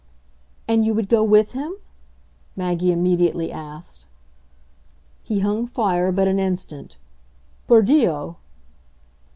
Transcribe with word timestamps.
"And 0.67 0.83
you 0.83 0.95
would 0.95 1.07
go 1.09 1.23
with 1.23 1.51
him?" 1.51 1.75
Maggie 2.55 2.91
immediately 2.91 3.51
asked. 3.51 4.07
He 5.21 5.41
hung 5.41 5.67
fire 5.67 6.11
but 6.11 6.27
an 6.27 6.39
instant. 6.39 6.97
"Per 7.67 7.83
Dio!" 7.83 8.37